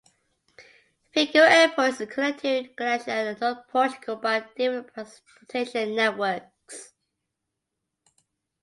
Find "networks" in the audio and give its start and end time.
5.95-6.93